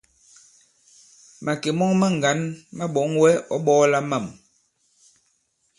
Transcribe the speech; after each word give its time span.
Màkè 1.43 1.69
mɔŋ 1.79 1.91
maŋgǎn 2.01 2.39
ma 2.77 2.85
ɓɔ̌ŋ 2.93 3.09
wɛ 3.21 3.29
ɔ̌ 3.53 3.59
ɓɔ̄ɔla 3.65 3.99
mâm. 4.09 4.25